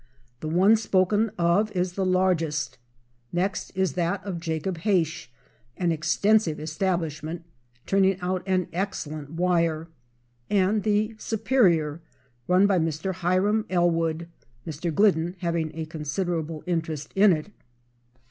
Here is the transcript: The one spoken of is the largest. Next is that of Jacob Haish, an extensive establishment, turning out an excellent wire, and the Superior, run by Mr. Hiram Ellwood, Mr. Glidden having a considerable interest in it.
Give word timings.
The 0.39 0.47
one 0.49 0.77
spoken 0.77 1.29
of 1.37 1.71
is 1.73 1.93
the 1.93 2.03
largest. 2.07 2.79
Next 3.31 3.69
is 3.75 3.93
that 3.93 4.25
of 4.25 4.39
Jacob 4.39 4.79
Haish, 4.79 5.27
an 5.77 5.91
extensive 5.91 6.59
establishment, 6.59 7.43
turning 7.85 8.19
out 8.19 8.41
an 8.47 8.67
excellent 8.73 9.33
wire, 9.33 9.89
and 10.49 10.81
the 10.81 11.13
Superior, 11.19 12.01
run 12.47 12.65
by 12.65 12.79
Mr. 12.79 13.13
Hiram 13.13 13.63
Ellwood, 13.69 14.27
Mr. 14.65 14.91
Glidden 14.91 15.35
having 15.41 15.69
a 15.75 15.85
considerable 15.85 16.63
interest 16.65 17.13
in 17.15 17.31
it. 17.31 17.51